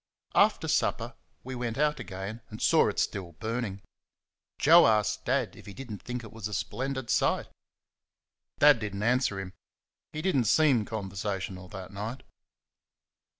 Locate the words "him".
9.39-9.53